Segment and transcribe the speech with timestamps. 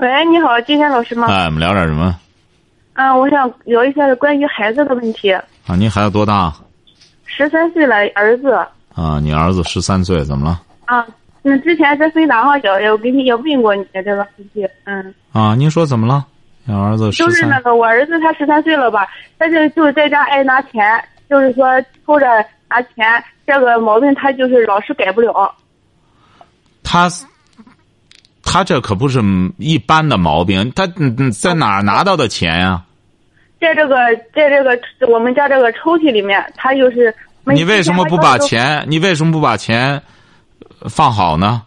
[0.00, 1.26] 喂，你好，金山老师吗？
[1.28, 2.18] 哎，我们聊点什么？
[2.94, 5.30] 嗯，我想聊一下关于孩子的问题。
[5.30, 6.50] 啊，您孩子多大？
[7.26, 8.50] 十三岁了，儿子。
[8.94, 10.62] 啊，你儿子十三岁，怎么了？
[10.86, 11.06] 啊，
[11.42, 15.14] 那之前在飞达上也也给你也问过你这个问题，嗯。
[15.32, 16.24] 啊，您说怎么了？
[16.64, 19.06] 你儿子就是那个我儿子，他十三岁了吧？
[19.38, 20.82] 他就就在家爱拿钱，
[21.28, 21.66] 就是说
[22.06, 22.26] 偷着
[22.70, 25.54] 拿钱，这个毛病他就是老是改不了。
[26.82, 27.06] 他。
[28.42, 29.20] 他这可不是
[29.58, 30.86] 一般的毛病，他
[31.32, 32.82] 在哪儿拿到的钱呀？
[33.60, 33.96] 在这个，
[34.34, 34.78] 在这个
[35.08, 37.14] 我们家这个抽屉里面，他就是。
[37.44, 38.84] 你为什么不把钱？
[38.86, 40.00] 你为什么不把钱
[40.90, 41.62] 放好呢？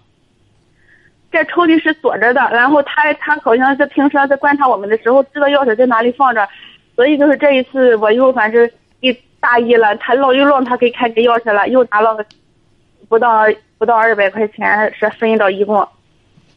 [1.31, 6.47] 这抽屉是锁着的，然后他他好像是平时在观察我们的时候，知道钥匙在哪里放着，
[6.95, 8.69] 所以就是这一次我又反正
[8.99, 12.23] 一大意了，他老又让他给看见钥匙了，又拿了
[13.09, 13.45] 不到
[13.79, 15.85] 不到二百块钱，是分到一共。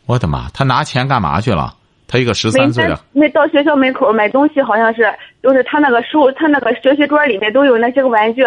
[0.06, 0.48] 我的妈！
[0.54, 1.74] 他拿钱干嘛去了？
[2.08, 2.98] 他一个十三岁的。
[3.12, 5.12] 那到学校门口买东西，好像是，
[5.42, 8.44] 就是他那个书，他那个学习桌里面都有那些个玩具，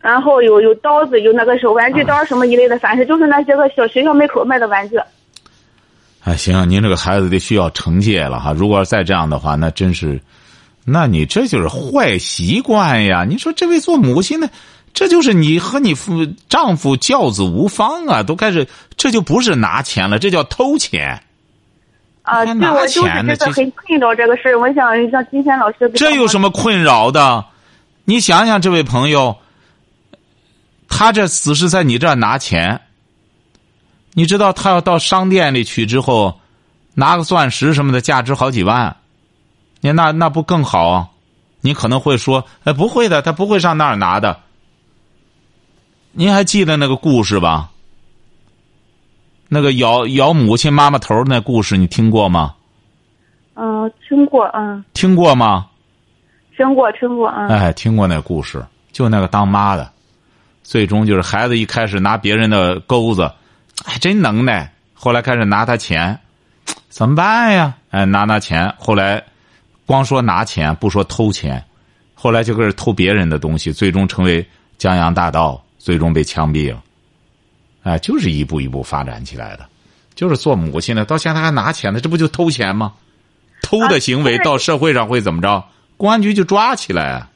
[0.00, 4.96] 然后有有刀子，有那个手玩具刀什么一类的，反正就是那些个小学校门口卖的玩具。
[6.22, 8.52] 哎，行，您这个孩子得需要惩戒了哈！
[8.56, 10.20] 如果再这样的话，那真是，
[10.84, 13.24] 那你这就是坏习惯呀！
[13.28, 14.48] 你说这位做母亲的。
[14.94, 21.22] 这就是你和你夫丈夫教子无方啊，都开始，这就不是拿钱了，这叫偷钱。
[22.22, 24.60] 啊，对，我就是觉得很困扰这个事儿。
[24.60, 25.90] 我想让金贤老师。
[25.94, 27.44] 这有什么困扰的？
[28.04, 29.38] 你想想，这位朋友，
[30.88, 32.82] 他这只是在你这儿拿钱。
[34.12, 36.38] 你知道，他要到商店里去之后，
[36.94, 38.94] 拿个钻石什么的，价值好几万，
[39.80, 41.14] 你那那不更好？
[41.62, 44.38] 你可能会说，哎，不会的，他不会上那儿拿的。
[46.14, 47.70] 您还记得那个故事吧？
[49.48, 52.54] 那个咬咬母亲妈妈头那故事，你听过吗？
[53.54, 54.84] 嗯，听过，嗯。
[54.92, 55.66] 听过吗？
[56.54, 57.48] 听过，听过，嗯。
[57.48, 59.90] 哎，听过那故事，就那个当妈的，
[60.62, 63.30] 最终就是孩子一开始拿别人的钩子，
[63.82, 64.70] 还真能耐。
[64.92, 66.18] 后来开始拿他钱，
[66.90, 67.74] 怎么办呀？
[67.90, 68.72] 哎，拿拿钱。
[68.78, 69.22] 后来
[69.86, 71.62] 光说拿钱，不说偷钱，
[72.14, 74.46] 后来就开始偷别人的东西，最终成为
[74.76, 75.62] 江洋大盗。
[75.82, 76.80] 最终被枪毙了，
[77.82, 79.66] 哎，就是一步一步发展起来的，
[80.14, 82.92] 就是做母亲的到现在还拿钱呢，这不就偷钱吗？
[83.62, 85.64] 偷的行为到社会上会怎么着？
[85.96, 87.26] 公安局就抓起来。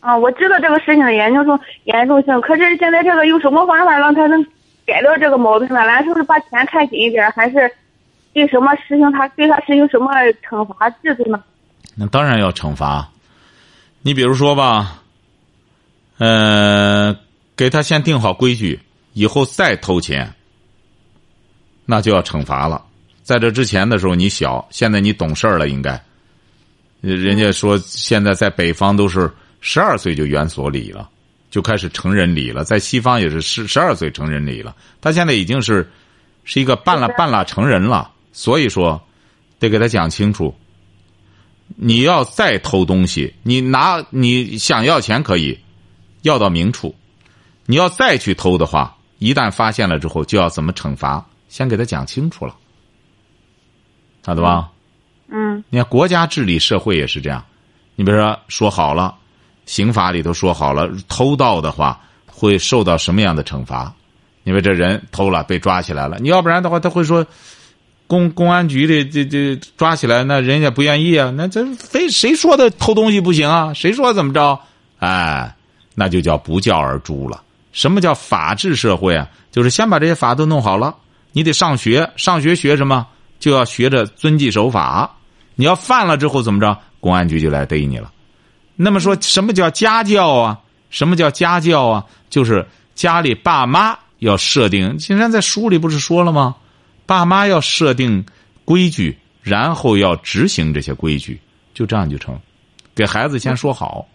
[0.00, 4.44] 啊，我知道这个事情的严重性严重性，可是现在这个有什么方法让他能
[4.84, 5.84] 改掉这个毛病呢？
[5.84, 7.70] 咱是不是把钱看紧一点，还是
[8.32, 10.10] 对什么实行他对他实行什么
[10.42, 11.40] 惩罚制度呢？
[11.94, 13.08] 那当然要惩罚。
[14.02, 15.02] 你比如说吧，
[16.18, 17.16] 嗯。
[17.60, 18.80] 给他先定好规矩，
[19.12, 20.32] 以后再偷钱，
[21.84, 22.86] 那就要惩罚了。
[23.22, 26.02] 在这之前的时候你小，现在你懂事了，应该。
[27.02, 31.10] 人家说现在在北方都是十二岁就园所礼了，
[31.50, 32.64] 就开始成人礼了。
[32.64, 34.74] 在西方也是十十二岁成人礼了。
[35.02, 35.86] 他现在已经是
[36.44, 38.98] 是一个半拉半拉成人了，所以说
[39.58, 40.54] 得给他讲清楚。
[41.76, 45.58] 你要再偷东西，你拿你想要钱可以，
[46.22, 46.94] 要到明处。
[47.70, 51.24] 你要再去偷的话，一旦发现了之后，就要怎么惩罚？
[51.48, 52.56] 先给他讲清楚了，
[54.26, 54.70] 晓得吧？
[55.28, 55.62] 嗯。
[55.70, 57.44] 你看国家治理社会也是这样，
[57.94, 59.14] 你比如说说好了，
[59.66, 63.94] 刑法里头说好了，偷盗的话会受到什么样的惩罚？
[64.42, 67.24] 因为这人偷了被抓起来了，你要不然的话他会说，
[68.08, 73.72] 公公安局的这这抓起来，那人家不愿意啊，那这非谁说的偷东西不行啊？
[73.74, 74.58] 谁说怎么着？
[74.98, 75.54] 哎，
[75.94, 77.40] 那就叫不教而诛了。
[77.72, 79.28] 什么叫法治社会啊？
[79.50, 80.94] 就是先把这些法都弄好了，
[81.32, 83.06] 你得上学，上学学什么？
[83.38, 85.16] 就要学着遵纪守法。
[85.54, 86.78] 你要犯了之后怎么着？
[87.00, 88.12] 公安局就来逮你了。
[88.76, 90.58] 那么说什么叫家教啊？
[90.90, 92.04] 什么叫家教啊？
[92.28, 94.96] 就是家里爸妈要设定。
[94.98, 96.56] 金山在书里不是说了吗？
[97.06, 98.24] 爸妈要设定
[98.64, 101.40] 规矩，然后要执行这些规矩，
[101.74, 102.38] 就这样就成。
[102.94, 104.06] 给孩子先说好。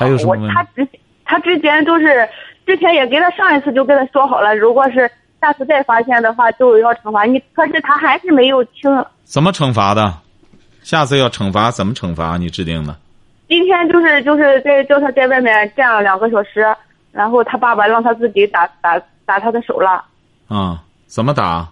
[0.00, 0.88] 还有我他之
[1.24, 2.28] 他之前都是
[2.66, 5.10] 之前也给他上一次就跟他说好了，如果是
[5.40, 7.38] 下次再发现的话就要惩罚你。
[7.52, 8.90] 可是他还是没有听。
[9.24, 10.14] 怎么惩罚的？
[10.82, 12.36] 下次要惩罚怎么惩罚？
[12.38, 12.96] 你制定的？
[13.48, 16.64] 今天就是就是在叫他在外面站了两个小时，
[17.12, 20.02] 然后他爸爸让他自己打打打他的手了。
[20.48, 20.82] 啊？
[21.06, 21.68] 怎么打？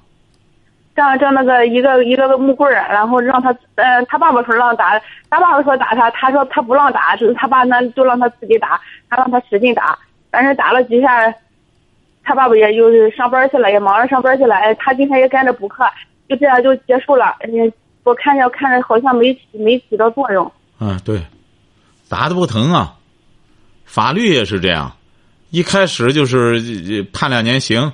[0.98, 5.00] 像这那个一个一个个木棍儿，然后让他，呃，他爸爸说让打，
[5.30, 9.96] 他爸爸说打他，他说他不让打，就是他爸那就让他自己打，他让他使劲打，
[10.28, 11.32] 但是打了几下，
[12.24, 15.84] 他爸爸也就是上班去了，也忙着上班去了，哎，他今天也跟着补课，
[16.28, 17.36] 就这样就结束了。
[17.44, 17.72] 嗯，
[18.02, 20.50] 我看着看着好像没起没起到作用。
[20.80, 21.22] 嗯，对，
[22.08, 22.94] 打的不疼啊，
[23.84, 24.90] 法律也是这样，
[25.50, 27.92] 一开始就是判两年刑，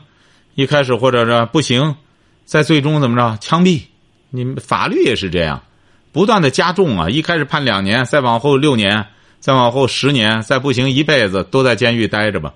[0.55, 1.95] 一开始或者是不行。
[2.45, 3.39] 在最终怎么着？
[3.41, 3.83] 枪毙！
[4.31, 5.63] 你们法律也是这样，
[6.11, 7.09] 不断的加重啊！
[7.09, 9.07] 一开始判两年，再往后六年，
[9.39, 12.53] 再往后十年，再不行一辈子都在监狱待着吧。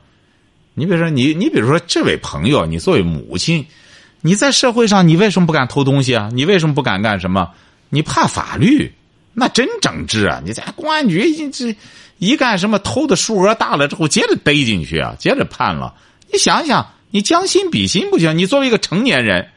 [0.75, 3.65] 你比如说，你你比如说这位朋友，你作为母亲，
[4.21, 6.29] 你在社会上你为什么不敢偷东西啊？
[6.33, 7.51] 你为什么不敢干什么？
[7.89, 8.93] 你怕法律？
[9.33, 10.43] 那真整治啊！
[10.45, 11.77] 你在公安局一这
[12.19, 15.95] 一干什么偷的数额大了之后，接着逮进去啊，接着判了。
[16.33, 18.37] 你想想，你将心比心不行？
[18.37, 19.49] 你作为一个成年人。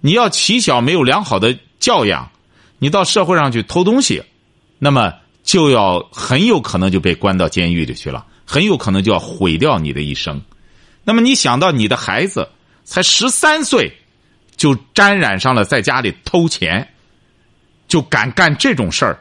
[0.00, 2.30] 你要起小没有良好的教养，
[2.78, 4.22] 你到社会上去偷东西，
[4.78, 5.12] 那么
[5.42, 10.40] 就要很有可能就被关到监狱里去了，很有可能就要毁掉你的一生。
[11.04, 12.48] 那么你想到你的孩子
[12.84, 13.92] 才十三岁，
[14.56, 16.88] 就沾染上了在家里偷钱，
[17.88, 19.18] 就敢干这种事儿，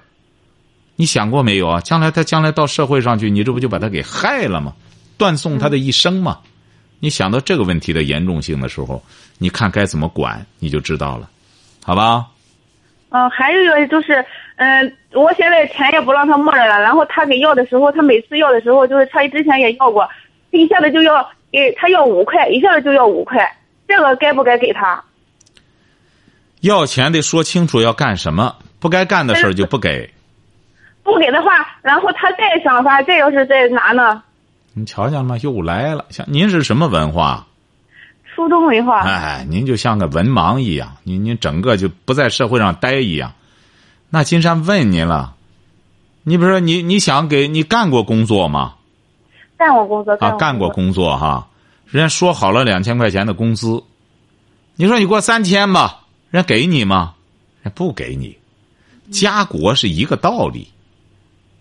[0.95, 1.81] 你想过没有啊？
[1.81, 4.73] 将来他将来到社会上去，你这不就把他给害了吗？
[5.17, 6.39] 断送他的一生吗？
[6.99, 9.01] 你想到这个问题的严重性的时候，
[9.37, 11.29] 你看该怎么管，你就知道了，
[11.83, 12.25] 好吧？
[13.09, 14.25] 嗯，还有一个就是，
[14.57, 20.05] 嗯，我现在钱也不让他摸着了，然后他给要的时候，他每次要的时候，就是他之前也要过，
[20.51, 23.57] 他一下子就要给他要五块，一下子就要五块，
[23.87, 25.01] 这个该不该给他？
[26.61, 30.09] 要钱得说清楚要干什么，不该干的事儿就不给。
[31.03, 34.21] 不给的话，然后他再想法，再要是再拿呢？
[34.77, 35.39] 你瞧见了吗？
[35.39, 36.05] 又来了。
[36.11, 37.47] 像您是什么文化？
[38.35, 39.01] 初中文化。
[39.01, 43.33] 哎，您就像个文盲一样，您您整个就不在社会上待一样。
[44.11, 45.33] 那金山问您了，
[46.21, 48.75] 你比如说你你想给你干过工作吗？
[49.57, 50.13] 干过工作。
[50.19, 51.47] 啊，干过工作哈。
[51.87, 53.81] 人家说好了两千块钱的工资，
[54.75, 57.15] 你说你过三千吧，人家给你吗？
[57.63, 58.37] 人不给你。
[59.09, 60.67] 家国是一个道理，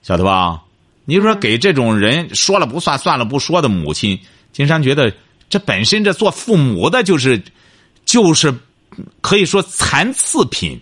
[0.02, 0.64] 晓得吧？
[1.08, 4.18] 你说给这种人说了不算、算了不说的母亲，
[4.52, 5.14] 金山觉得
[5.48, 7.40] 这本身这做父母的就是，
[8.04, 8.52] 就是
[9.20, 10.80] 可以说残次品，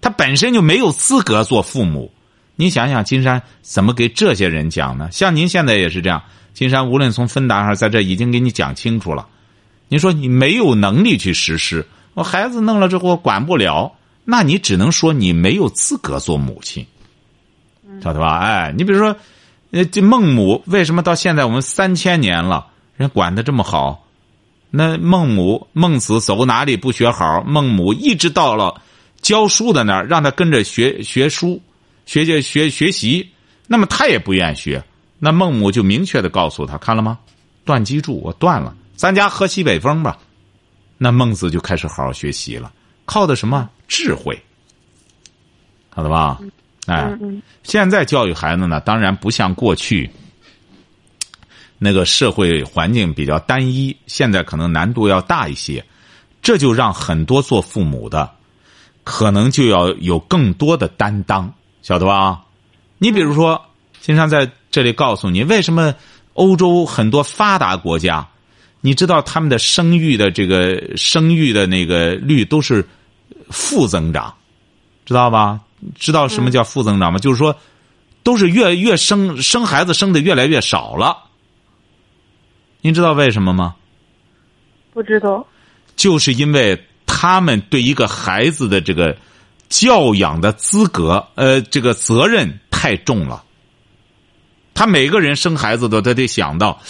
[0.00, 2.12] 他本身就没有资格做父母。
[2.54, 5.08] 你想想，金山怎么给这些人讲呢？
[5.10, 6.22] 像您现在也是这样，
[6.54, 9.26] 金山无论从分达上，在这已经给你讲清楚了。
[9.88, 11.84] 你说你没有能力去实施，
[12.14, 13.92] 我孩子弄了之后管不了，
[14.24, 16.86] 那你只能说你没有资格做母亲，
[18.00, 18.38] 晓得吧？
[18.38, 19.16] 哎，你比如说。
[19.76, 24.06] 呃，这孟母为什么到现在我们三千年了，人管的这么好？
[24.70, 27.42] 那孟母孟子走哪里不学好？
[27.42, 28.80] 孟母一直到了
[29.20, 31.60] 教书的那儿，让他跟着学学书，
[32.06, 33.28] 学学学学习。
[33.66, 34.82] 那么他也不愿学，
[35.18, 37.18] 那孟母就明确的告诉他，看了吗？
[37.66, 40.16] 断机杼，我断了，咱家喝西北风吧。
[40.96, 42.72] 那孟子就开始好好学习了，
[43.04, 44.40] 靠的什么智慧？
[45.90, 46.40] 好了吧？
[46.86, 47.18] 哎，
[47.62, 50.10] 现在教育孩子呢，当然不像过去
[51.78, 55.84] 那个社会环境比较单一，现在可能难度要大一些，
[56.40, 58.30] 这就让很多做父母的
[59.04, 61.52] 可能就要有更多的担当，
[61.82, 62.40] 晓得吧？
[62.98, 63.60] 你比如说，
[64.00, 65.94] 金山在这里告诉你，为什么
[66.34, 68.26] 欧洲很多发达国家，
[68.80, 72.86] 你知道他们的生育的这个生育的那个率都是
[73.50, 74.32] 负增长，
[75.04, 75.60] 知道吧？
[75.94, 77.18] 知道什么叫负增长吗？
[77.18, 77.56] 就是说，
[78.22, 81.16] 都是越越生生孩子生的越来越少了。
[82.80, 83.74] 您知道为什么吗？
[84.92, 85.46] 不知道。
[85.94, 89.16] 就是因为他们对一个孩子的这个
[89.68, 93.42] 教养的资格，呃，这个责任太重了。
[94.74, 96.80] 他每个人生孩子都他得想到，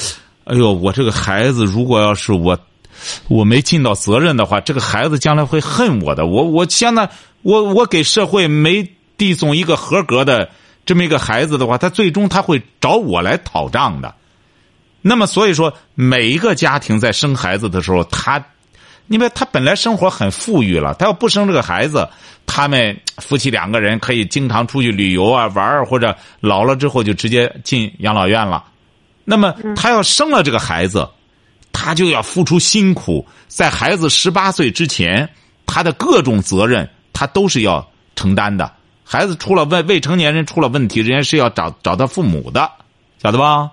[0.44, 2.58] 哎呦，我这个孩子如果要是我
[3.28, 6.26] 我没尽到责任的话，这个孩子将来会恨我的。
[6.26, 7.08] 我我现在。
[7.46, 10.50] 我我给社会没递送一个合格的
[10.84, 14.12] 这么一个孩子的话，他最终他会找我来讨账的。
[15.00, 18.44] 那么所以说，每一个家庭在生孩子的时候，他，
[19.06, 22.08] 因为他本来生活很富裕了，他要不生这个孩子，
[22.46, 28.64] 他们夫妻两个人可以经常出去旅游啊玩儿，或者老了之后就直接进养老院了。
[29.24, 31.08] 那么他要生了这个孩子，
[31.72, 35.28] 他就要付出辛苦，在孩子十八岁之前，
[35.64, 38.70] 他的各种责任他都是要承担的。
[39.02, 42.70] 孩子出了问未成年人出了问题，人家是要找找他父母的，
[43.22, 43.70] 晓得吧？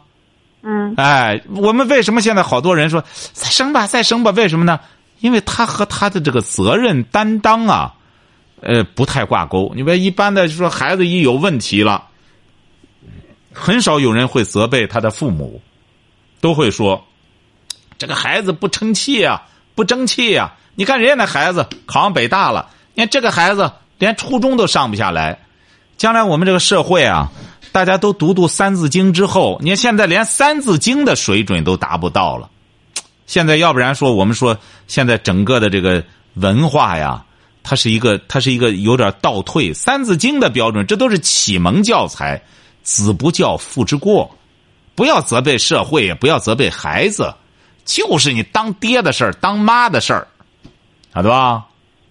[0.62, 4.32] 嗯哎，我们为什么现在好多人说再生吧，再生吧？
[4.32, 4.80] 为什么呢？
[5.20, 7.94] 因为他和他的这个责任担当啊，
[8.62, 9.74] 呃，不太挂钩。
[9.76, 12.06] 你别一般的就说孩子一有问题了，
[13.52, 15.62] 很少有人会责备他的父母，
[16.40, 17.04] 都会说
[17.98, 19.42] 这个孩子不争气呀、
[19.76, 25.40] 不争气呀、你看人家那孩子考上北大了，你看这个孩子连初中都上不下来。
[25.96, 27.32] 将来我们这个社会啊，
[27.72, 32.50] 大家都读读《三字经》之后，你看现在连《三字经》的水准都达不到了。
[33.28, 34.58] 现在要不然说我们说
[34.88, 37.24] 现在整个的这个文化呀，
[37.62, 42.42] 它是一个它是一个有点倒退，《三字经》的标准这都是启蒙教材，
[42.82, 44.36] 子不教父之过，
[44.96, 47.34] 不要责备社会，也不要责备孩子，
[47.86, 50.28] 就是你当爹的事儿、当妈的事儿，
[51.14, 51.66] 晓得吧？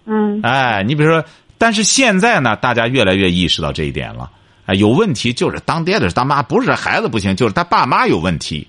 [0.05, 1.23] 嗯哎，你比如说，
[1.57, 4.29] 但是现在呢，大家越来越意识到这一点了。
[4.65, 8.67] 哎，有问题就是当爹的是当妈，不是孩子不行，就是他爸妈有问题。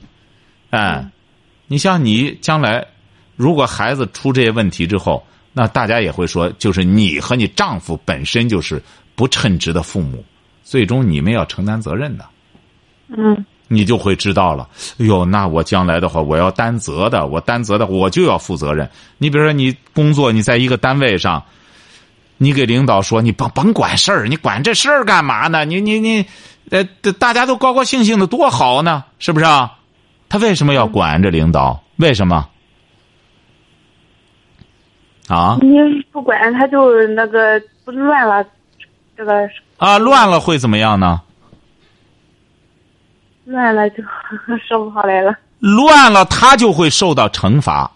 [0.71, 1.05] 哎，
[1.67, 2.85] 你像你将来，
[3.37, 8.83] 如果孩子出这些问题之后，那大家也会说，就是你和你丈夫本身就是
[9.15, 10.25] 不称职的父母，
[10.65, 12.25] 最终你们要承担责任的。
[13.09, 14.69] 嗯你就会知道了。
[14.99, 18.89] 哎呦，那我将来的话，我要担责的，我担责的，我就要负责任。
[19.19, 21.43] 你比如说，你工作，你在一个单位上，
[22.37, 25.65] 你给领导说，你甭甭管事儿，你管这事儿干嘛呢？
[25.65, 26.27] 你你你，
[26.71, 26.85] 呃，
[27.19, 29.79] 大家都高高兴兴的，多好呢，是不是啊？
[30.29, 31.83] 他为什么要管这领导？
[31.97, 32.49] 为什么？
[35.29, 35.69] 啊你
[36.13, 38.45] 不管他就那个不乱了，
[39.17, 41.23] 这个啊，乱了会怎么样呢？
[43.45, 43.97] 乱 了就
[44.67, 45.35] 说不好来了。
[45.61, 47.91] 乱了，他就会受到惩罚。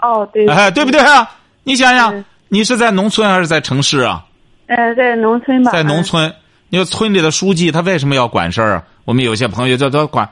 [0.00, 1.28] 哦，对，哎，对不对啊？
[1.62, 4.24] 你想想嗯，你是在农村还是在城市啊？
[4.66, 6.32] 呃，在农村吧，在农村，
[6.68, 8.82] 你说村里的书记他为什么要管事儿啊？
[9.04, 10.28] 我们有些朋友叫他管，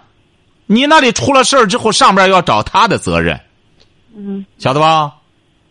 [0.66, 3.38] 你那里出了事儿之后，上边要找他的责任，
[4.16, 5.12] 嗯晓得吧？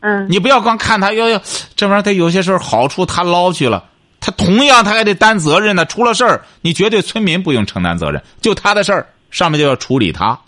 [0.01, 1.39] 嗯你不要光看他，要要
[1.75, 3.83] 这玩意儿，他有些时候好处他捞去了，
[4.22, 5.84] 他同样他还得担责任呢。
[5.86, 10.40] 出了事儿，你绝对村民不用承担责任，就他的事儿，上面就要处理他。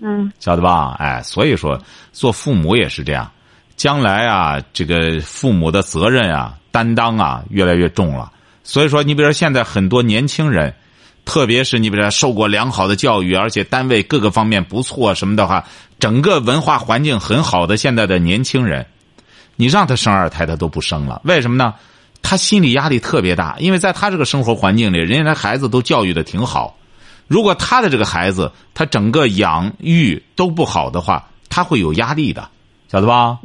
[0.00, 0.96] 嗯晓得吧？
[0.98, 1.78] 哎，所以说
[2.12, 3.30] 做父母也是这样，
[3.76, 8.32] 将来啊，这个父母的责任啊、担当啊越来越重了。
[8.62, 10.74] 所以说，你比如说现在很多年轻人，
[11.24, 15.64] 特别是你比如说受过良好的教育，而且单位各个方面不错什么的话，
[15.98, 18.86] 整个文化环境很好的现在的年轻人，
[19.56, 21.74] 你让他生二胎他都不生了，为什么呢？
[22.24, 26.76] 他心理压力特别大，因为在他这个生活环境里，人家的孩子都教育的挺好。
[27.28, 32.48] 如果他的这个孩子他整个养育都不好的话，他会有压力的，
[32.90, 33.38] 晓得吧？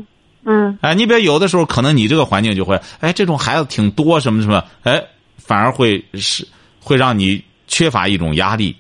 [0.45, 5.03] 嗯哎，你比如有的时候可能你这个环境就会，哎，这种孩子挺多，什么什么，哎，
[5.37, 6.47] 反而会是
[6.79, 8.73] 会让你缺乏一种压力。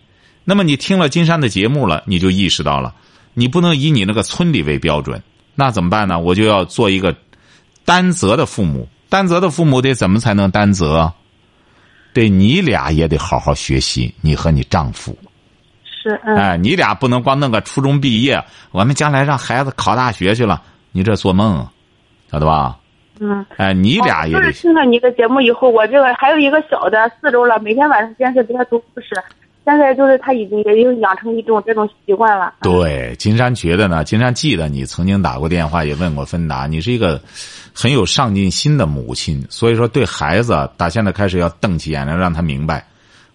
[0.45, 2.95] 那么你听了金山的节目了，你就意识到了，
[3.33, 5.21] 你不能以你那个村里为标准，
[5.55, 6.17] 那怎么办呢？
[6.17, 7.13] 我就要做一个
[7.83, 8.87] 担责的父母。
[9.09, 11.11] 担责的父母得怎么才能担责？
[12.13, 15.15] 对你俩也得好好学习，你和你丈夫。
[15.83, 20.61] 是嗯哎，你俩不能光弄个初中毕业，我们将来让孩子考大学去了，
[20.91, 21.67] 你这做梦，
[22.31, 22.77] 晓得吧？
[23.19, 23.45] 嗯。
[23.57, 29.09] 哎，你俩也得哦就是听了你的节目以后，我这个还有一个小的四周了，每天晚上坚持给他读故事，
[29.77, 32.53] 现在就是他已经也已经养成一种这种习惯了。
[32.61, 33.15] 对。
[33.17, 37.21] 金山觉得呢，金山记得你曾经打过电话，也问过芬达，你是一个
[37.73, 42.87] 很有上进心的母亲，所以说对孩子，打现在开始要瞪起眼来，让他明白，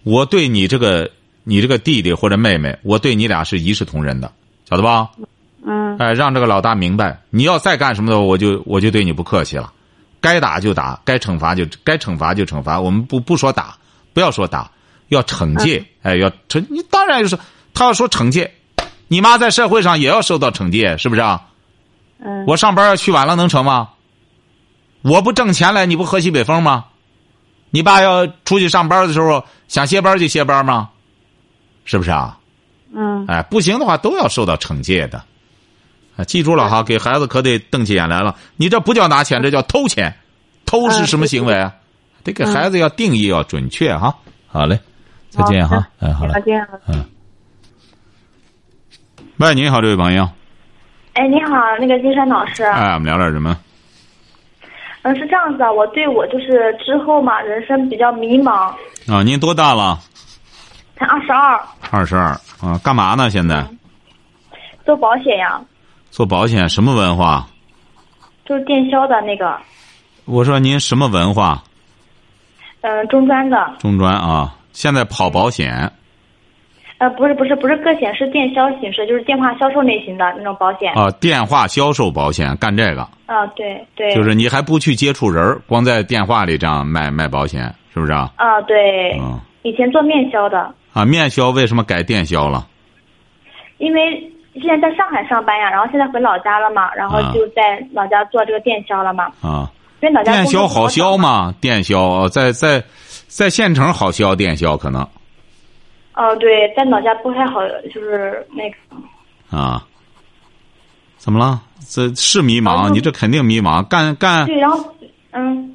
[0.02, 1.10] 我对你这个
[1.42, 4.32] 你这个弟弟或者妹妹，我对你俩是一视同仁的，
[4.68, 5.10] 晓得吧？
[5.66, 9.72] 嗯哎，让这个老大明白，你要再干什么的，我就我就对你不客气了，
[10.20, 13.76] 该打就打，该惩罚就该惩罚就惩罚，我们不不说打，
[14.12, 14.70] 不要说打，
[15.08, 17.38] 要惩戒，哎，要惩你当然就是
[17.72, 18.54] 他要说惩戒，
[19.08, 21.46] 你妈在社会上也要受到惩戒，是不是啊？
[22.18, 22.44] 嗯。
[22.46, 23.90] 我上班要去晚了能成吗？
[25.02, 26.86] 我不挣钱来，你不喝西北风吗？
[27.70, 30.90] 你爸要出去上班的时候想歇班就歇班吗？
[31.84, 32.38] 是不是啊？
[32.94, 35.22] 嗯哎，不行的话都要受到惩戒的。
[36.16, 38.36] 啊，记住了哈，给孩子可得瞪起眼来了。
[38.56, 40.16] 你这不叫拿钱，这叫偷钱。
[40.64, 41.74] 偷是什么行为啊？
[42.22, 44.16] 得给孩子要定义要准确哈。
[44.46, 44.78] 好嘞，
[45.34, 45.86] 再见哈。
[46.00, 46.40] 哎，好嘞再。
[46.42, 46.66] 见。
[46.88, 47.04] 嗯。
[49.38, 50.28] 喂，你好，这位朋友。
[51.14, 53.56] 哎，你好，那个金山老师，哎，我们聊点什么？
[55.02, 58.72] 嗯，是这样子啊，我对我就是之后嘛，人生比较迷茫，
[59.08, 59.98] 啊，您多大了？
[60.96, 61.60] 才二十二，
[61.90, 62.28] 二十二
[62.60, 63.28] 啊，干嘛呢？
[63.28, 63.66] 现在？
[64.86, 65.60] 做保险呀，
[66.10, 67.46] 做保险什么文化？
[68.46, 69.58] 就是电销的那个，
[70.26, 71.62] 我说您什么文化？
[72.82, 75.90] 嗯、中专的，中专啊，现在跑保险
[76.98, 80.92] 呃，不是不是不是个险，是电销形式，就是电话销售类型的那种保险。
[80.94, 84.14] 啊，电话销售保险干这个，啊，对对。
[84.14, 87.62] 就是你还不去接触人儿，光在电话里这样卖卖保险，
[87.92, 88.30] 是不是啊？
[88.36, 89.18] 啊，对。
[89.18, 89.40] 嗯。
[89.62, 90.72] 以前做面销的。
[90.92, 92.66] 啊，面销为什么改电销了？
[93.78, 94.00] 因为
[94.54, 99.24] 现在在上海上班呀，然后现在回老家了嘛，然后就在老家做这个电销了嘛。
[99.42, 99.70] 啊。
[100.00, 101.52] 因为老家电销好销吗？
[101.60, 102.86] 电销在在在
[103.50, 105.02] 县城好销，电销可能。
[106.14, 107.60] 哦，对，在老家不太好，
[107.92, 109.56] 就是那个。
[109.56, 109.84] 啊。
[111.16, 111.60] 怎么了？
[111.88, 113.82] 这是迷茫，你这肯定迷茫。
[113.84, 114.46] 干干。
[114.46, 114.94] 对，然后
[115.32, 115.70] 嗯。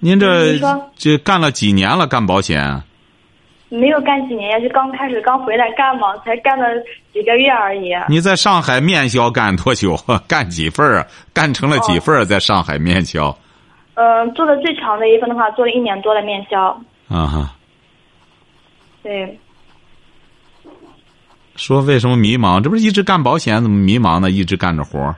[0.00, 0.58] 您这
[0.96, 2.06] 这干了几年了？
[2.06, 2.82] 干保险？
[3.70, 6.66] 没有干几年呀，就刚开始刚回来干嘛，才干了
[7.12, 7.90] 几个月而已。
[8.08, 9.96] 你在上海面销干多久？
[10.28, 11.06] 干几份儿？
[11.32, 12.24] 干成了几份儿？
[12.24, 13.36] 在上海面销？
[13.94, 16.68] 嗯，做的最长的一份的话，做了一年多的面销。
[17.08, 17.54] 啊哈。
[19.02, 19.38] 对。
[21.56, 22.60] 说为什么迷茫？
[22.60, 24.30] 这不是一直干保险，怎么迷茫呢？
[24.30, 25.14] 一直干着活儿。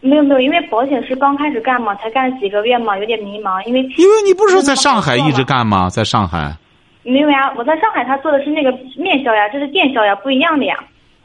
[0.00, 3.60] 没有没有，因为保险是刚开始干嘛，才干了几个月嘛，有点迷茫。
[3.66, 5.90] 因为因为你不是说在上海一直干吗？
[5.90, 6.54] 在上海。
[7.02, 10.76] 没有呀，我在上海，他做的是那个面销呀，这是电销呀，不一样的呀。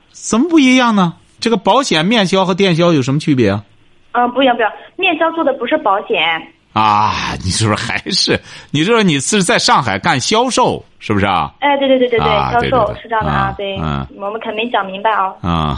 [0.10, 1.14] 怎么不一样呢？
[1.40, 3.64] 这个保险面销和电销有什么区别啊？
[4.14, 4.72] 嗯，不一样，不一样。
[4.96, 6.18] 面销做的不是保险。
[6.74, 8.40] 啊，你是不是还是？
[8.72, 11.54] 你说你是在上海干销售，是不是啊？
[11.60, 15.34] 哎，对对对对对，啊、销售对对对是这样的啊，对，嗯，我们肯没讲明白啊。
[15.42, 15.78] 啊。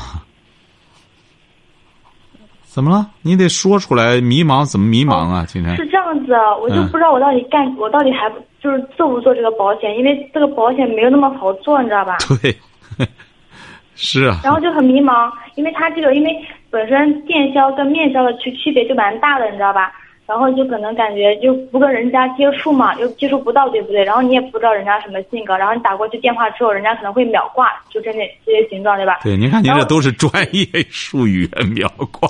[2.65, 3.07] 怎么了？
[3.21, 5.45] 你得说出来，迷茫怎么迷茫啊？
[5.47, 8.27] 今天是这样子，我就不知道我到底干，我到底还
[8.61, 12.17] 就是做不做这个保险，因为这个保险没有那么好做，你知道吧？
[12.41, 12.55] 对，
[13.95, 14.39] 是啊。
[14.43, 16.35] 然后就很迷茫，因为他这个，因为
[16.71, 19.91] 本身电销跟面销的区区别就蛮大的，你知道吧？
[20.33, 24.03] 然后就可能感觉就不跟人家接触嘛，又接触不到，对不对？
[24.03, 29.19] 然后你也不知道人家什么性格，然后你打过去电话之后，人家可能会秒挂，就这那这些形状，对吧？
[29.23, 32.27] 对，您看您这都是专业术语，秒挂、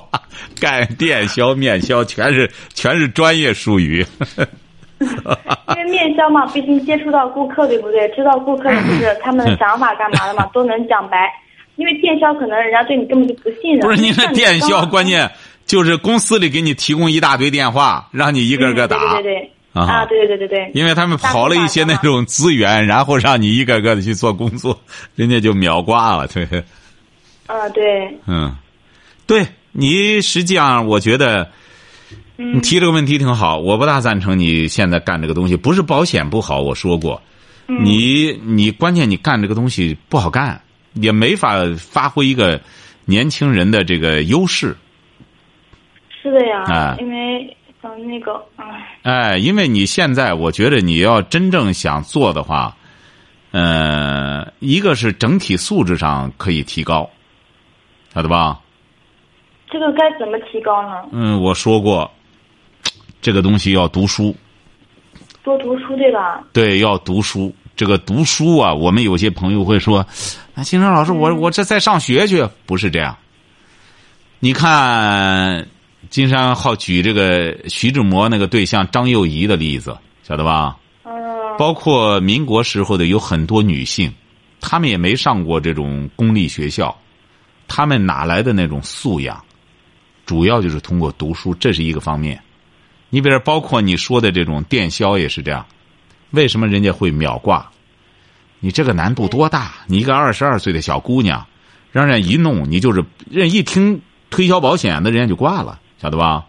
[0.60, 4.06] 干电销、面销，全是全是专业术语。
[5.00, 8.06] 因为面销嘛，毕竟接触到顾客，对不对？
[8.10, 11.32] 知道顾客就是他们的想法干嘛的嘛， 都能讲白。
[11.76, 13.80] 因为电销可能人家对你根本就不信任。
[13.80, 15.28] 不是您这电销，关键
[15.74, 18.96] 就是公司里给你提供一大堆电话，让你一个个打。
[18.96, 19.50] 嗯对对对对。
[19.74, 20.72] 啊啊，对对对对对。
[20.76, 24.80] 因为他们跑了一些那种资源，然后让你一个个的去做工作，
[25.16, 26.28] 人家就秒挂了。
[26.28, 26.44] 对，
[27.48, 27.84] 啊，对。
[28.28, 28.56] 嗯，
[29.26, 31.50] 对你实际上，我觉得
[32.36, 33.58] 你提这个问题挺好。
[33.58, 37.20] 我不大赞成你现在干这个东西，不是保险不好，我说过，
[37.66, 40.62] 你你关键你干这个东西不好干，
[40.94, 42.62] 也没法发挥一个
[43.06, 44.78] 年轻人的这个优势。
[46.24, 52.74] 是的呀，啊因为嗯那个唉，哎，因为你现在，我觉得你要真正想做的话，
[53.52, 57.10] 呃，一个是整体素质上可以提高，
[58.14, 58.62] 晓得吧？
[59.70, 61.04] 这个该怎么提高呢？
[61.12, 62.10] 嗯，我说过，
[63.22, 64.34] 这个东西要读书，
[65.44, 66.42] 多读书对吧？
[66.54, 67.54] 对，要读书。
[67.76, 70.06] 这个读书啊，我们有些朋友会说
[70.54, 73.18] ：“啊，金生老师，我我这在上学去。”不是这样。
[74.40, 75.68] 你看，
[76.14, 80.78] 金山好举这个徐志摩那个对象张幼仪的例子，晓得吧？
[81.04, 81.12] 嗯。
[81.58, 84.14] 包括民国时候的有很多女性，
[84.62, 86.96] 她们也没上过这种公立学校，
[87.68, 89.44] 她们哪来的那种素养？
[90.24, 92.40] 主要就是通过读书，这是一个方面。
[93.10, 95.66] 你比如包括你说的这种电销也是这样，
[96.30, 97.72] 为什么人家会秒挂？
[98.60, 99.74] 你这个难度多大？
[99.88, 101.48] 你一个二十二岁的小姑娘，
[101.92, 104.00] 让人一弄，你就是人一听
[104.30, 106.46] 推销保险的，人家就挂了，晓得吧？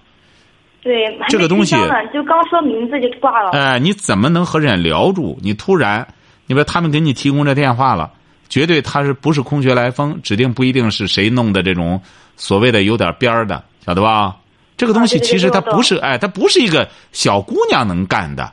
[0.82, 1.74] 对，这个东西
[2.12, 3.52] 就刚说名字就挂了。
[3.52, 5.38] 哎，你怎么能和人家聊住？
[5.40, 6.06] 你突然，
[6.46, 8.12] 你说他们给你提供这电话了，
[8.50, 10.20] 绝对他是不是空穴来风？
[10.22, 12.02] 指定不一定是谁弄的这种
[12.36, 14.36] 所谓的有点边儿的，晓得吧？
[14.76, 18.52] 这个东西其实它不是，哎，它不是一个小姑娘能干的，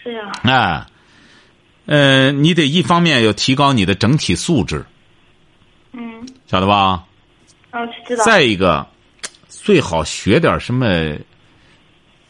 [0.00, 0.86] 是呀，哎，
[1.86, 4.86] 呃，你得一方面要提高你的整体素质，
[5.92, 7.04] 嗯晓得吧？
[7.72, 8.24] 嗯，知道。
[8.24, 8.86] 再一个，
[9.64, 10.86] 最好学点什么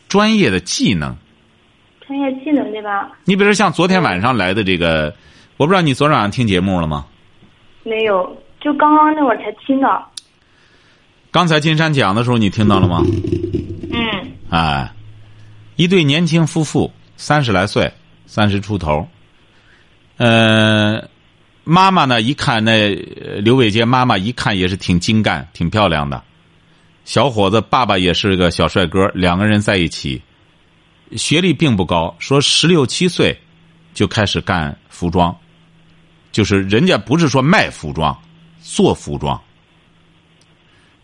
[0.07, 1.17] 专业的技能。
[2.07, 3.11] 专业技能对吧？
[3.25, 5.13] 你比如说像昨天晚上来的这个，
[5.57, 7.07] 我不知道你昨天晚上听节目了吗？
[7.83, 10.09] 没有，就刚刚那会儿才听到。
[11.33, 13.03] 刚才金山讲的时候，你听到了吗？
[13.93, 14.93] 嗯哎，
[15.75, 17.93] 一对年轻夫妇，三十来岁，
[18.27, 19.09] 三十出头。
[20.19, 21.09] 呃，
[21.65, 26.23] 妈妈呢，一看那呃刘伟杰妈妈一看也是挺精干、挺漂亮的，
[27.05, 30.23] 小伙子爸爸也是个小帅哥，两个人在一起，
[31.17, 33.39] 学历并不高，说十六七岁
[33.93, 35.37] 就开始干服装，
[36.33, 38.19] 就是人家不是说卖服装，
[38.63, 39.39] 做服装，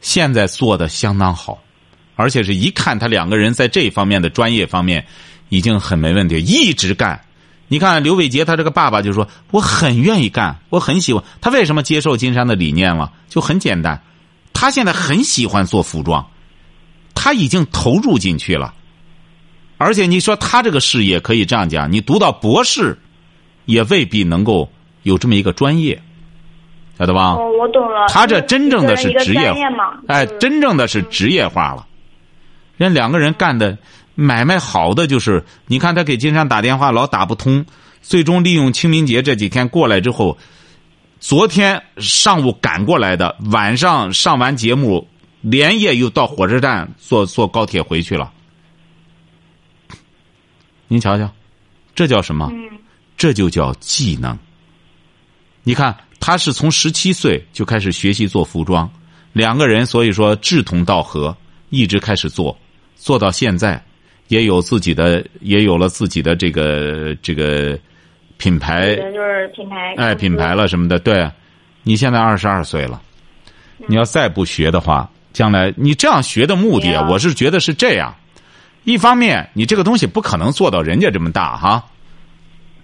[0.01, 1.63] 现在做的相当好，
[2.17, 5.07] 而且是一看他两个人在这方面的专业方面
[5.51, 7.21] 已经很没问题，一直干。
[7.69, 11.23] 你看刘伟杰，他这个爸爸就说：“我很愿意干，我很喜欢。
[11.41, 13.13] 他为什么接受金山的理念了？
[13.29, 14.03] 就很简单，
[14.53, 16.27] 他现在很喜欢做服装，
[17.15, 18.75] 他已经投入进去了。
[19.79, 22.99] 而且你说他这个事业可以这样讲，你读到博士，
[23.65, 24.71] 也未必能够
[25.05, 26.03] 有这么一个专业，
[26.99, 27.33] 晓得吧？
[27.33, 28.07] 哦，我懂了。
[28.09, 31.87] 他这真正的是职业一个专业嘛，哎，真正的是职业化了。
[32.77, 33.79] 人两个人干的
[34.15, 37.65] 买卖好的就是，你看他给金山打电话老打不通，
[38.03, 40.37] 最终利用清明节这几天过来之后，
[41.21, 45.07] 昨天上午赶过来的，晚上上完节目，
[45.43, 48.33] 连夜又到火车站坐坐高铁回去了。
[50.89, 51.31] 您瞧瞧，
[51.95, 52.49] 这叫什么？
[52.51, 52.71] 嗯
[53.19, 54.39] 这就叫技能。
[55.63, 58.91] 你看，他是从十七岁就开始学习做服装，
[59.35, 61.37] 两个人所以说志同道合，
[61.69, 62.57] 一直开始做，
[62.97, 63.85] 做到现在，
[64.29, 67.79] 也有自己的，也有了自己的这个这个
[68.41, 69.95] 品牌，就是品牌。
[69.99, 70.55] 哎，品牌。
[70.55, 70.99] 了什么的。
[70.99, 71.31] 对，
[71.83, 72.99] 你现在二十二岁了，
[73.87, 78.15] 你要再不学的话，将来你这样学的目的我是觉得是这样。
[78.85, 81.85] 一方面，你这个东西不可能做到人家这么大哈。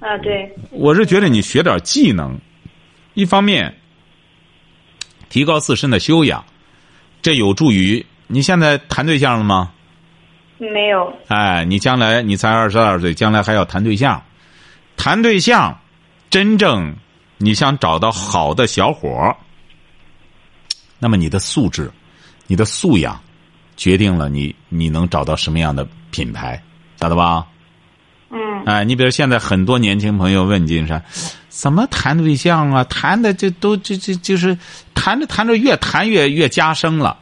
[0.00, 2.38] 啊，对，我是觉得你学点技能，
[3.14, 3.74] 一方面
[5.30, 6.44] 提高自身的修养，
[7.22, 9.72] 这有助于你现在谈对象了吗？
[10.58, 11.12] 没有。
[11.28, 14.22] 哎，你将来你才二十二岁，将来还要谈对象，
[14.96, 15.78] 谈对象，
[16.30, 16.96] 真正
[17.38, 19.36] 你想找到好的小伙儿，
[20.98, 21.90] 那么你的素质、
[22.46, 23.20] 你的素养，
[23.76, 26.62] 决定了你你能找到什么样的品牌，
[27.00, 27.46] 晓得吧？
[28.30, 28.64] 嗯。
[28.64, 31.04] 哎，你比如现在很多年轻朋友问金山，
[31.48, 32.82] 怎么谈对象啊？
[32.84, 34.58] 谈的这都这这就是
[34.94, 37.18] 谈着谈着越谈越越加深了，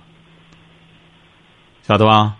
[1.86, 2.36] 晓得吧？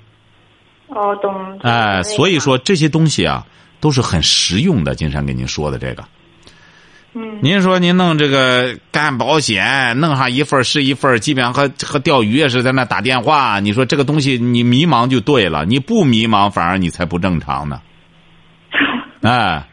[0.87, 1.59] 哦，懂。
[1.61, 3.44] 哎，所以说这些东西啊
[3.85, 4.94] 都是很实用的。
[4.94, 6.03] 金山给您说的这个，
[7.12, 7.38] 嗯。
[7.42, 13.61] 您说您弄这个干保险，弄上一份是一份，基本上和和钓鱼也是在那打电话。
[13.61, 17.83] 你说这个东西你迷茫就对了，你不迷茫反而你才不正常呢。
[19.20, 19.68] 哎，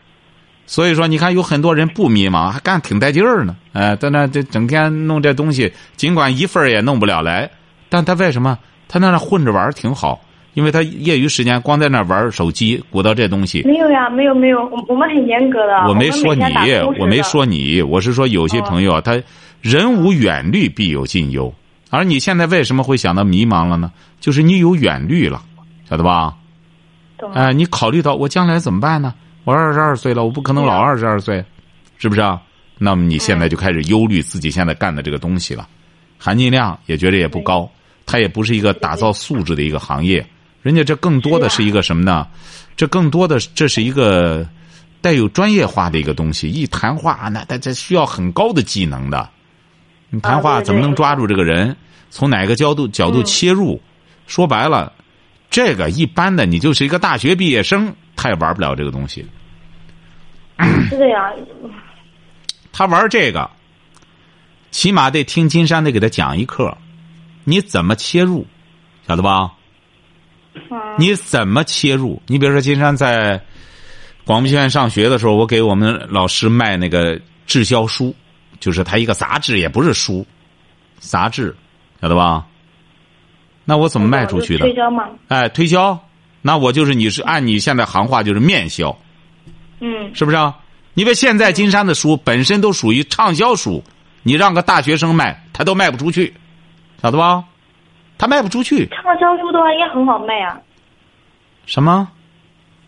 [0.66, 3.56] 所以说你看有很多人不迷茫，还干挺带劲儿呢。
[3.72, 7.50] 哎，在那这整天弄这东西，尽管一份也弄不了来，
[7.88, 10.20] 但他为什么他在那混着玩挺好？
[10.54, 13.64] 因为他业余时间光在那玩手机，鼓捣这东西。
[13.64, 15.88] 没有呀，没有没有，我我们很严格的。
[15.88, 16.44] 我没说你
[17.00, 19.22] 我没说你，我是说有些朋友啊，他
[19.62, 21.54] 人无远虑，必有近忧。
[21.90, 23.92] 而你现在为什么会想到迷茫了呢？
[24.20, 25.42] 就是你有远虑了，
[25.90, 26.36] 晓得吧？
[27.18, 27.36] 懂了。
[27.36, 29.14] 哎，你考虑到我将来怎么办呢？
[29.44, 31.44] 我二十二岁了，我不可能老二十二岁，
[31.98, 32.42] 是不是啊？
[32.78, 35.68] 那么你现在就开始忧虑自己现在干的这个东西了，
[36.18, 37.70] 含金量也觉得也不高，
[38.06, 40.26] 它也不是一个打造素质的一个行业，
[40.62, 42.28] 人家这更多的是一个什么呢？
[42.76, 44.48] 这更多的这是一个
[45.02, 46.50] 带有专业化的一个东西。
[46.50, 49.30] 一谈话，那它这需要很高的技能的。
[50.10, 51.76] 你谈话怎么能抓住这个人？
[52.10, 53.82] 从哪个角度角度嗯切入？
[54.28, 54.94] 说白了，
[55.50, 59.26] 这个一般的你就是一个大学毕业生，他也玩不了这个东西。
[60.90, 61.32] 是的呀，
[62.72, 63.50] 他玩这个，
[64.72, 66.78] 起码得听金山得给他讲一课，
[67.46, 68.46] 你怎么切入，
[69.08, 69.52] 晓得吧？
[70.54, 70.78] 嗯。
[70.98, 72.22] 你怎么切入？
[72.28, 73.42] 你比如说，金山在
[74.26, 78.16] 广播学院上学的时候，我给我们老师卖那个滞销书，
[78.60, 80.26] 就是他一个杂志，也不是书，
[81.00, 81.56] 杂志，
[82.02, 82.46] 晓得吧？
[83.64, 84.76] 那我怎么卖出去的推？
[84.76, 85.98] 销嘛，哎，推销，
[86.42, 88.98] 那我就是你是按你现在行话就是面销，
[89.80, 90.58] 嗯，是不是啊？
[90.96, 93.84] 因为现在金山的书本身都属于畅销书，
[94.24, 96.34] 你让个大学生卖，他都卖不出去，
[97.02, 97.46] 晓得吧？
[98.22, 98.86] 他卖不出去。
[98.90, 100.56] 畅销书的话应该很好卖呀。
[101.66, 102.08] 什么？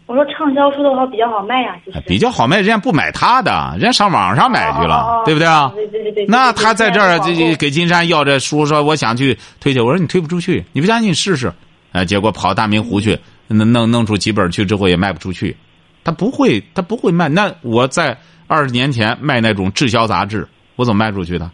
[0.06, 2.04] 我说畅销书的话比较好卖呀，其实哎。
[2.06, 5.72] 比较好卖，人家不买他的，人家上网上买去了，哦哦哦对不对啊？
[5.74, 6.26] 对对对对。
[6.28, 11.52] 那他在这儿这对对这给金山要这书，说我想去推去，我说你推不出去，你不相信你试试。
[11.93, 13.17] 哎，结果跑大明湖去，
[13.48, 15.58] 弄弄弄出几本去之后也卖不出去，
[16.04, 17.28] 他不会，他不会卖。
[17.28, 18.15] 那我在
[18.46, 21.50] 二十年前卖那种滞销杂志，我怎么卖出去的？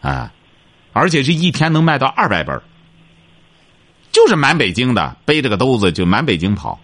[0.00, 0.30] 哎，
[0.94, 2.62] 而且是一天能卖到二百本儿
[4.12, 6.78] 就是满北京的，背着个兜子就满北京跑，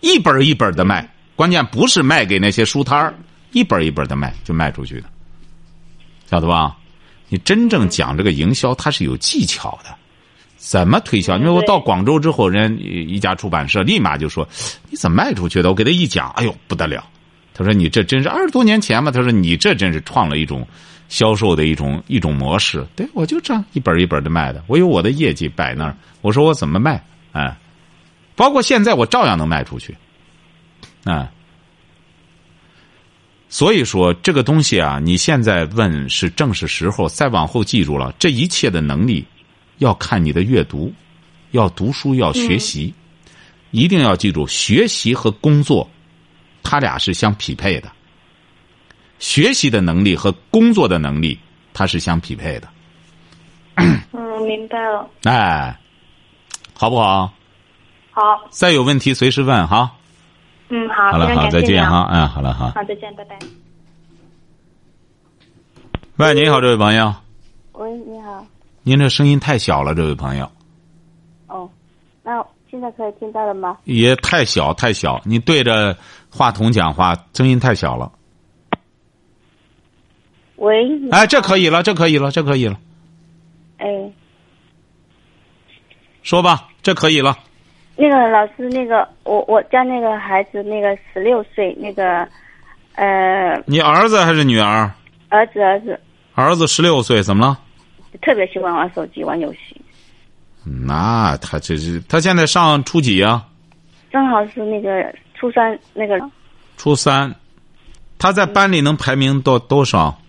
[0.00, 1.08] 一本一本的卖。
[1.36, 3.14] 关键不是卖给那些书摊儿，
[3.52, 5.08] 一本一本的卖，就卖出去的，
[6.28, 6.76] 晓得吧？
[7.28, 9.94] 你真正讲这个营销，它是有技巧的，
[10.56, 11.36] 怎么推销？
[11.36, 14.48] 因为我到广州之后，人一家出版社立马就说
[14.90, 17.04] ：“你怎么卖出去的？”我给他一讲，哎呦不得了！
[17.54, 20.66] 他说：“你这真是二十多年前嘛？”他说：“你这真是创了一种
[21.08, 25.96] 销售的一种一种模式。”对，我就这样一本一本的卖的，我有我的业绩摆那儿。
[26.20, 27.02] 我说我怎么卖？
[27.32, 27.56] 哎，
[28.36, 29.96] 包括现在我照样能卖出去，
[31.04, 31.30] 啊。
[33.50, 37.08] 所以说这个东西啊，你现在问是正是时候。
[37.08, 39.24] 再往后记住了，这一切的能力，
[39.78, 40.92] 要看你的阅读，
[41.52, 42.92] 要读书，要学习，
[43.70, 45.88] 一定要记住，学习和工作，
[46.62, 47.90] 它俩是相匹配的。
[49.18, 51.38] 学习的能力和工作的能力，
[51.72, 52.68] 它是相匹配的。
[53.76, 55.08] 嗯，明白了。
[55.24, 55.78] 哎，
[56.74, 57.32] 好不好？
[58.10, 58.22] 好。
[58.50, 59.92] 再有问题随时问哈。
[60.70, 63.38] 嗯，好，好了，好，再见哈，嗯，好了，好，好，再见，拜拜。
[66.16, 67.14] 喂，你好，这位朋友。
[67.72, 68.44] 喂，你好。
[68.82, 70.50] 您这声音太小了，这位朋友。
[71.46, 71.70] 哦，
[72.22, 73.78] 那现在可以听到了吗？
[73.84, 75.96] 也太小，太小，你对着
[76.30, 78.10] 话筒讲话，声音太小了。
[80.58, 80.88] 喂。
[81.10, 82.78] 哎，这可以了，这可以了，这可以了。
[83.78, 83.86] 哎。
[86.22, 87.36] 说吧，这可以了。
[87.96, 92.28] 那个老师，那个我我家那个孩子，那个十六岁，那个，
[92.94, 93.60] 呃。
[93.66, 94.92] 你儿子还是女儿？
[95.30, 95.98] 儿子，儿子。
[96.34, 97.58] 儿子十六岁，怎么了？
[98.22, 99.80] 特别喜欢玩手机、玩游戏。
[100.64, 103.42] 那他这是他现在上初几呀？
[104.10, 106.18] 正好是那个初三那个。
[106.76, 107.34] 初三，
[108.18, 110.20] 他在班里能排名多多少？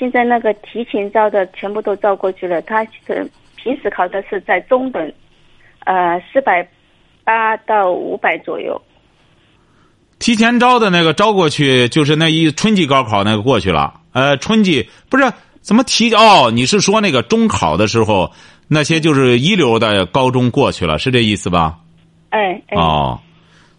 [0.00, 5.12] 现在那个提前招的全部都招过去了，他是平时考的是在中等，
[5.84, 6.66] 呃，四百。
[7.22, 8.80] 八到五百左右。
[10.18, 14.00] 提前招的那个招过去，就是那一春季高考那个过去了。
[14.12, 16.50] 呃，春季不是怎么提哦？
[16.52, 18.32] 你是说那个中考的时候，
[18.66, 21.78] 那些就是一流的高中过去了，是这意思吧？
[22.30, 22.60] 哎。
[22.72, 23.20] 哦，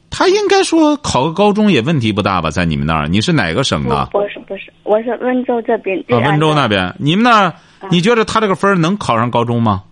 [0.10, 2.52] 他应该说考个高中也问题不大吧？
[2.52, 4.06] 在你们那儿，你是哪个省的？
[4.14, 5.98] 不是不是，我是温州这边。
[6.10, 7.54] 啊，温州那边，你们那儿，
[7.90, 9.84] 你觉得他这个分能考上高中吗？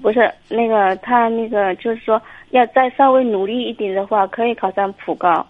[0.00, 5.46] 不是那个，他那个就是说，要再稍微努力一点的话，可以考上普高，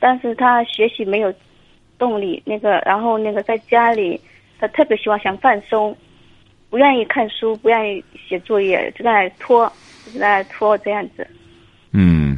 [0.00, 1.32] 但是他学习没有
[1.96, 4.20] 动力，那个，然后那个在家里，
[4.58, 5.96] 他特别喜欢想放松，
[6.70, 9.72] 不愿意看书，不愿意写作业，就在拖，
[10.12, 11.24] 就在拖这样子。
[11.92, 12.36] 嗯，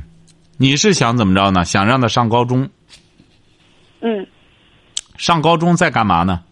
[0.59, 1.65] 你是想怎么着呢？
[1.65, 2.69] 想让他上高中？
[4.03, 4.27] 嗯。
[5.23, 6.43] 上高中在干嘛呢？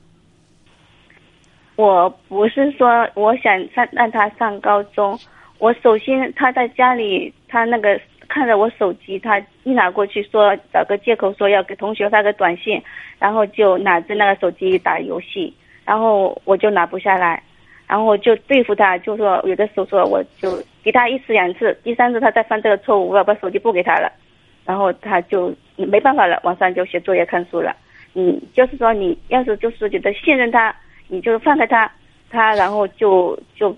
[1.75, 5.19] 我不是说我想上让他上高中，
[5.59, 12.81] 我首先他在家里，他那个看着我手机，他一拿过去说找个借口说要给同学发个短信，
[13.19, 15.53] 然后就拿着那个手机打游戏，
[15.85, 17.43] 然后我就拿不下来，
[17.89, 24.13] 然后我就对付他，就说有的时候说我就给他一次两次，第三次他再犯这个错误，我要把手机不给他了，
[24.65, 27.75] 然后他就没办法了，晚上就写作业看书了。
[28.15, 30.75] 嗯，就是说你要是就是觉得信任他。
[31.13, 31.91] 你就放开他，
[32.31, 33.77] 他然后就就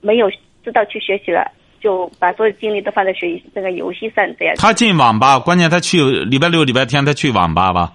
[0.00, 0.28] 没有
[0.64, 1.48] 知道去学习了，
[1.80, 4.56] 就把所有精力都放在学习这个游戏上这样。
[4.58, 7.92] 他进网吧，关键他去礼拜六、礼拜天他去网吧吧？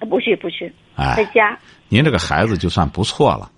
[0.00, 1.56] 不去不去，在家。
[1.88, 3.48] 您这个孩子就算不错了，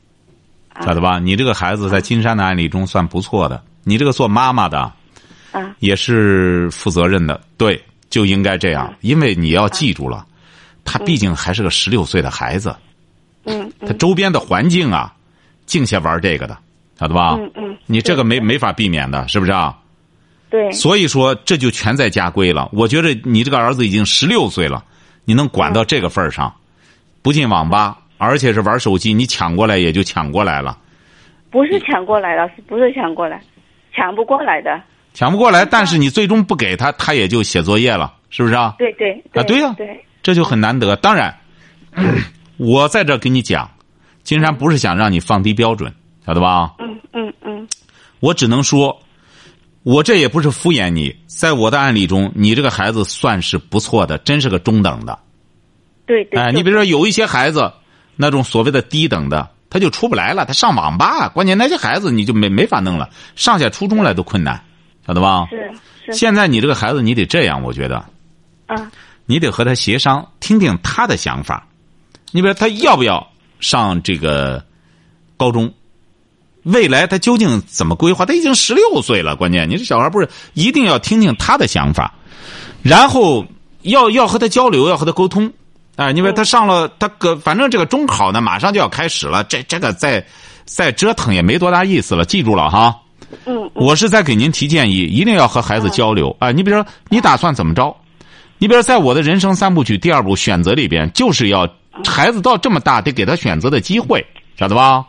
[0.85, 1.19] 晓得吧？
[1.19, 3.63] 你这个孩子在金山的案例中算不错的。
[3.85, 4.93] 你这个做妈妈的，
[5.51, 8.95] 啊，也是负责任的，对，就应该这样。
[9.01, 10.27] 因为你要记住了，
[10.89, 12.75] 他毕竟还是个十六岁的孩子。
[13.45, 15.15] 嗯，他周边的环境啊，
[15.67, 16.57] 净些玩这个的，
[16.99, 17.37] 晓得吧？
[17.39, 19.77] 嗯嗯，你这个没没法避免的，是不是啊？
[20.49, 20.73] 对。
[20.73, 22.69] 所以说，这就全在家规了。
[22.73, 24.83] 我觉得你这个儿子已经十六岁了，
[25.25, 26.55] 你能管到这个份儿上，
[27.21, 30.79] 不进网吧，而且是玩手机，你抢过来也就抢过来了。
[31.51, 33.41] 不是抢过来了，是不是抢过来？
[33.95, 34.81] 抢不过来的。
[35.15, 38.75] 抢不过来，但是你最终不给他，他也就写作业了，是不是啊？
[38.79, 39.13] 对对。
[39.33, 39.75] 啊，对呀。
[39.77, 40.05] 对。
[40.29, 40.95] 这就很难得。
[40.97, 41.35] 当然。
[42.59, 43.71] 我在这跟你讲，
[44.23, 45.91] 金山不是想让你放低标准，
[46.27, 46.75] 晓得吧？
[46.81, 47.67] 嗯嗯嗯。
[48.21, 49.01] 我只能说，
[49.85, 55.19] 我这也不是敷衍你，在我的案例中，你这个孩子算是不错的，真是个中等的。
[56.05, 56.39] 对对。
[56.39, 57.73] 哎，你比如说有一些孩子，
[58.17, 64.63] 那种所谓的低等的，他就出不来了，他上网吧，关键那些孩子你就没没法弄了，上下初中来都困难，
[65.07, 65.47] 晓得吧？
[65.49, 65.71] 是
[66.05, 66.13] 是。
[66.13, 68.05] 现在你这个孩子，你得这样，我觉得。
[68.67, 68.93] 啊。
[69.31, 71.67] 你得和他协商，听听他的想法。
[72.33, 74.65] 你比如他要不要上这个
[75.37, 75.71] 高中？
[76.63, 78.25] 未来他究竟怎么规划？
[78.25, 82.15] 他已经十六岁了，关键你这小孩不是一定要听听他的想法，
[82.83, 83.45] 然后
[83.83, 85.53] 要要和他交流，要和他沟通。
[85.97, 90.27] 哎，因为他上了他个，反正这个中考呢，马上就要开始了，这这个再
[90.65, 92.97] 再折腾也没多大意思了，记住了哈。
[93.45, 96.51] 嗯，我是在给您提建议，一定要和孩子交流啊！
[96.51, 97.95] 你比如说，你打算怎么着？
[98.59, 101.69] 你比如在我的人生三部曲第二部选择里边，就是要
[102.05, 104.25] 孩子到这么大，得给他选择的机会，
[104.57, 105.07] 晓得吧？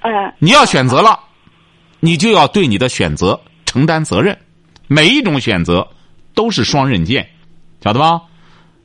[0.00, 1.18] 嗯你要选择了，
[2.00, 4.36] 你就要对你的选择承担责任。
[4.86, 5.86] 每一种选择
[6.34, 7.28] 都是双刃剑，
[7.84, 8.22] 晓得吧？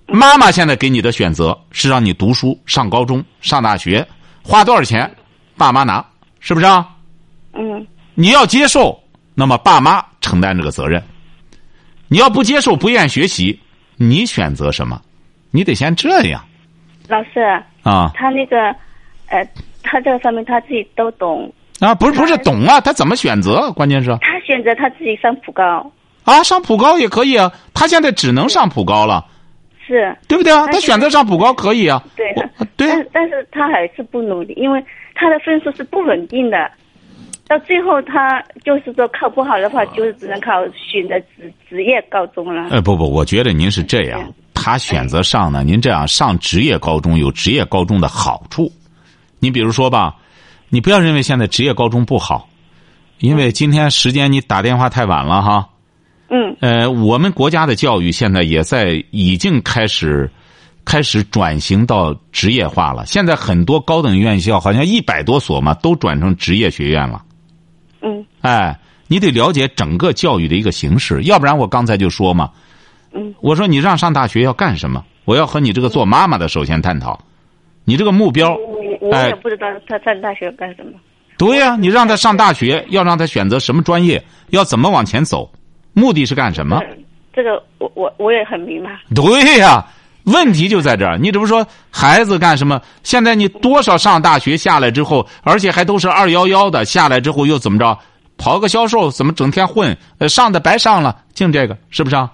[0.08, 4.06] 妈妈现在给你的选择是让你读书、上高中、上大学，
[4.42, 5.10] 花多少钱，
[5.56, 6.06] 爸妈拿，
[6.42, 6.90] 是不是啊？
[7.54, 9.02] 嗯你要接受，
[9.34, 11.02] 那么爸妈承担这个责任。
[12.10, 13.60] 你要不接受，不愿学习，
[13.98, 15.02] 你选择什么？
[15.52, 16.44] 你得先这样
[17.08, 17.40] 老师，
[17.84, 18.58] 啊他那个，
[19.28, 19.48] 呃，
[19.84, 21.94] 他这个方面他自己都懂，啊！
[21.94, 23.72] 不是不是懂啊，他怎么选择？
[23.74, 25.92] 关键是他选择他自己上普高，
[26.24, 27.52] 啊，上普高也可以啊。
[27.74, 29.26] 他现在只能上普高了，
[29.86, 30.66] 是对不对啊？
[30.66, 32.02] 他他选择上普高可以啊。
[32.16, 32.34] 对，
[32.78, 36.72] 对啊但但是他还是不努力，因为他的分数是不稳定的，
[37.54, 42.70] 到最后他就是说考不好的话，就是只能考选择职职业高中了。
[42.72, 48.72] 哎，不不，我觉得您是这样，他选择上呢，您这样上职业高中有职业高中的好处。
[49.38, 50.16] 你比如说吧，
[50.70, 52.50] 你不要认为现在职业高中不好，
[53.20, 55.70] 因为今天时间你打电话太晚了哈。
[56.30, 60.28] 嗯呃，我们国家的教育现在也在已经开始
[60.86, 63.06] 开始转型到职业化了。
[63.06, 67.24] 现在很多高等院校好像一百多所嘛，都转成职业学院了。
[68.04, 72.52] 嗯哎，你得了解整个教育的一个形式，要不然我刚才就说嘛，
[73.14, 75.04] 嗯，我说你让上大学要干什么？
[75.26, 77.20] 我要和你这个做妈妈的首先探讨，
[77.86, 80.92] 你这个目标，我我哎也不知道他上大学干什么。
[81.38, 85.50] 对呀、你让他上大学，要让他选择什么专业，要怎么往前走，
[85.94, 86.78] 目的是干什么？
[86.92, 86.98] 嗯
[87.36, 88.92] 这个我我我也很明白。
[89.16, 89.84] 对呀、
[90.24, 91.18] 问题就在这儿。
[91.18, 92.82] 你这不说孩子干什么？
[93.04, 97.98] 现在你多少上大学下来之后，而且还都是二幺幺的，下来之后又怎么着？
[98.38, 99.96] 跑个销售，怎么整天混？
[100.18, 102.32] 呃，上的白上了，净这个是不是啊？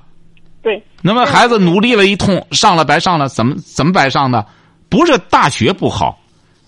[0.62, 4.46] 对，那么孩子努力了一通，上了白上了，怎么怎么白上的？
[4.88, 6.18] 不是大学不好，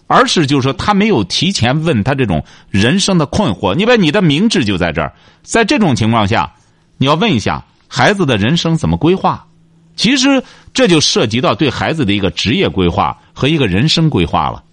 [0.08, 3.74] 而是就是说他没有提前问他这种人生的困惑。
[3.74, 6.52] 你把你的明智就在这儿，在这种情况下，
[6.98, 9.46] 你要问一下孩子的人生怎么规划。
[10.02, 14.64] 其实这就涉及到对孩子的一个职业规划和一个人生规划了，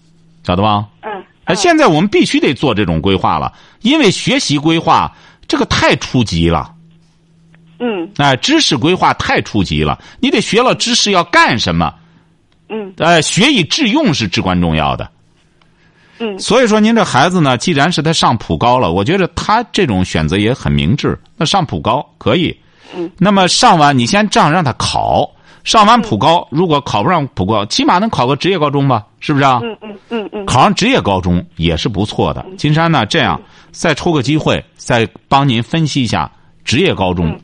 [0.43, 0.87] 晓得吧？
[1.01, 5.15] 嗯哎，现在我们必须得做这种规划了，因为学习规划
[5.47, 6.73] 这个太初级了。
[7.77, 11.93] 嗯哎，知识规划太初级了，你得学了知识要干什么？
[12.69, 15.07] 嗯哎，学以致用是至关重要的。
[16.17, 21.15] 嗯所以说，您这孩子呢，既然是他上普高了，我觉得他这种选择也很明智。
[21.37, 22.59] 那上普高可以，
[22.95, 25.29] 嗯，那么上完你先这样让他考，
[25.63, 29.05] 上完普高，如果考不上普高，起码能考个职业高中吧？
[29.19, 29.59] 是不是啊？
[29.63, 32.45] 嗯嗯嗯嗯考上职业高中也是不错的。
[32.57, 33.39] 金山呢，这样
[33.71, 36.31] 再抽个机会，再帮您分析一下
[36.63, 37.37] 职业高中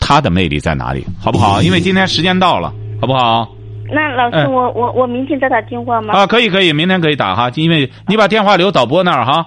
[0.00, 1.62] 它的魅力在哪里，好不好？
[1.62, 3.48] 因为今天时间到了，好不好？
[3.94, 6.14] 那老师，嗯我我我明天再打电话吗？
[6.14, 9.46] 啊，可以可以，明天可以打哈，因为你把电话留导播那儿哈。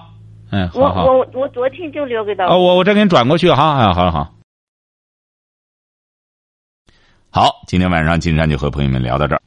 [0.52, 1.04] 嗯，我好好。
[1.12, 4.28] 我我昨天就留给导啊，我我再给你转过去哈，哎，好好。
[7.30, 9.42] 好，今天晚上金山就和朋友们聊到这儿。